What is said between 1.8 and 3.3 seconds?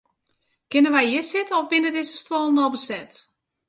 dizze stuollen al beset?